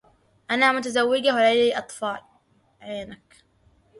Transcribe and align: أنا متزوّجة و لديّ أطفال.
أنا 0.51 0.71
متزوّجة 0.71 1.35
و 1.35 1.37
لديّ 1.37 1.77
أطفال. 1.77 2.19